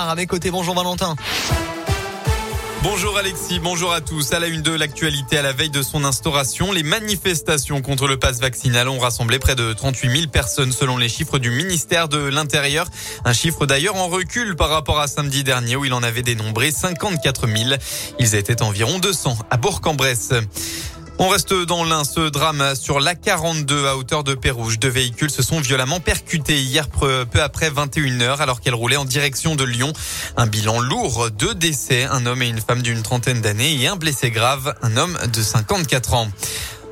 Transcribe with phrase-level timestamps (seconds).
[0.00, 1.16] À mes côtés, bonjour Valentin.
[2.84, 4.32] Bonjour Alexis, bonjour à tous.
[4.32, 8.16] À la une de l'actualité à la veille de son instauration, les manifestations contre le
[8.16, 12.18] pass vaccinal ont rassemblé près de 38 000 personnes selon les chiffres du ministère de
[12.18, 12.86] l'Intérieur.
[13.24, 16.70] Un chiffre d'ailleurs en recul par rapport à samedi dernier où il en avait dénombré
[16.70, 17.70] 54 000.
[18.20, 20.32] Ils étaient environ 200 à Bourg-en-Bresse.
[21.20, 24.78] On reste dans l'un, ce drame sur l'A42 à hauteur de Pérouge.
[24.78, 29.56] Deux véhicules se sont violemment percutés hier peu après 21h alors qu'elles roulaient en direction
[29.56, 29.92] de Lyon.
[30.36, 33.96] Un bilan lourd, deux décès, un homme et une femme d'une trentaine d'années et un
[33.96, 36.28] blessé grave, un homme de 54 ans.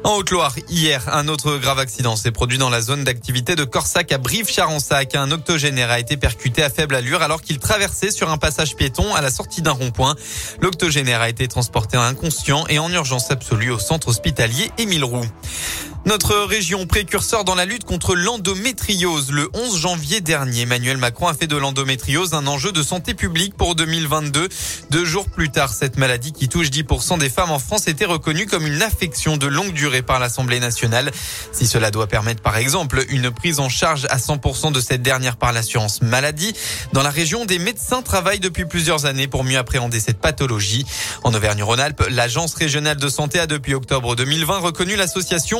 [0.06, 4.12] En Haute-Loire, hier, un autre grave accident s'est produit dans la zone d'activité de Corsac
[4.12, 5.16] à Brive-Charensac.
[5.16, 9.16] Un octogénaire a été percuté à faible allure alors qu'il traversait sur un passage piéton
[9.16, 10.14] à la sortie d'un rond-point.
[10.60, 15.26] L'octogénaire a été transporté inconscient et en urgence absolue au centre hospitalier Émile Roux.
[16.06, 19.32] Notre région précurseur dans la lutte contre l'endométriose.
[19.32, 23.56] Le 11 janvier dernier, Emmanuel Macron a fait de l'endométriose un enjeu de santé publique
[23.56, 24.48] pour 2022.
[24.90, 28.46] Deux jours plus tard, cette maladie qui touche 10% des femmes en France était reconnue
[28.46, 31.10] comme une affection de longue durée par l'Assemblée nationale.
[31.50, 35.36] Si cela doit permettre par exemple une prise en charge à 100% de cette dernière
[35.36, 36.54] par l'assurance maladie,
[36.92, 40.86] dans la région, des médecins travaillent depuis plusieurs années pour mieux appréhender cette pathologie.
[41.24, 45.58] En Auvergne-Rhône-Alpes, l'Agence régionale de santé a depuis octobre 2020 reconnu l'association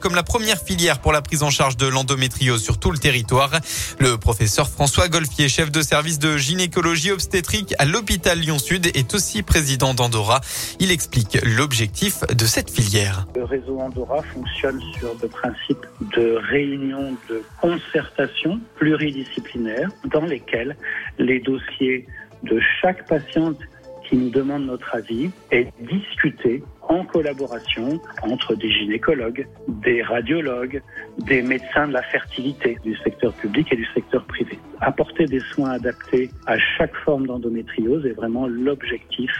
[0.00, 3.50] Comme la première filière pour la prise en charge de l'endométriose sur tout le territoire.
[3.98, 9.42] Le professeur François Golfier, chef de service de gynécologie obstétrique à l'hôpital Lyon-Sud, est aussi
[9.42, 10.42] président d'Andorra.
[10.78, 13.26] Il explique l'objectif de cette filière.
[13.34, 20.76] Le réseau Andorra fonctionne sur le principe de réunions de concertation pluridisciplinaire dans lesquelles
[21.18, 22.06] les dossiers
[22.42, 23.58] de chaque patiente
[24.06, 30.82] qui nous demande notre avis est discuté en collaboration entre des gynécologues, des radiologues,
[31.18, 34.58] des médecins de la fertilité du secteur public et du secteur privé.
[34.80, 39.30] Apporter des soins adaptés à chaque forme d'endométriose est vraiment l'objectif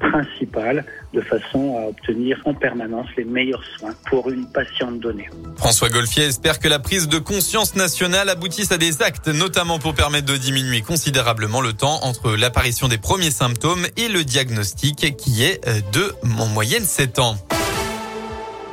[0.00, 5.28] principal de façon à obtenir en permanence les meilleurs soins pour une patiente donnée.
[5.56, 9.94] François Golfier espère que la prise de conscience nationale aboutisse à des actes, notamment pour
[9.94, 15.44] permettre de diminuer considérablement le temps entre l'apparition des premiers symptômes et le diagnostic qui
[15.44, 15.60] est
[15.92, 17.53] de en moyenne 7 ans.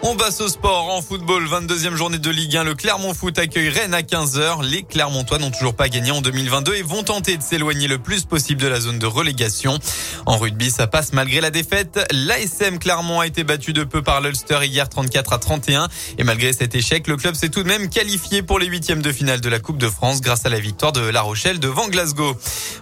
[0.04, 1.46] On passe au sport en football.
[1.48, 2.64] 22e journée de Ligue 1.
[2.64, 4.64] Le Clermont Foot accueille Rennes à 15h.
[4.64, 8.26] Les Clermontois n'ont toujours pas gagné en 2022 et vont tenter de s'éloigner le plus
[8.26, 9.78] possible de la zone de relégation.
[10.26, 12.00] En rugby, ça passe malgré la défaite.
[12.12, 15.88] L'ASM Clermont a été battu de peu par l'Ulster hier 34 à 31.
[16.18, 19.12] Et malgré cet échec, le club s'est tout de même qualifié pour les huitièmes de
[19.12, 22.36] finale de la Coupe de France grâce à la victoire de La Rochelle devant Glasgow.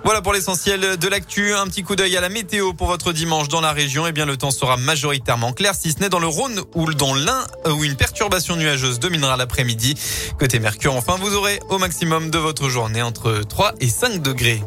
[0.06, 1.54] Voilà pour l'essentiel de l'actu.
[1.54, 4.08] Un petit coup d'œil à la météo pour votre dimanche dans la région.
[4.08, 7.09] Eh bien, le temps sera majoritairement clair, si ce n'est dans le Rhône ou dans
[7.14, 9.96] l'un où une perturbation nuageuse dominera l'après-midi.
[10.40, 14.62] Côté Mercure, enfin, vous aurez au maximum de votre journée entre 3 et 5 degrés.